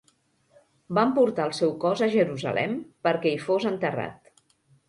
Van 0.99 1.11
portar 1.17 1.45
el 1.49 1.53
seu 1.57 1.75
cos 1.85 2.03
a 2.05 2.09
Jerusalem 2.15 2.75
perquè 3.09 3.35
hi 3.37 3.43
fos 3.47 3.69
enterrat. 3.75 4.35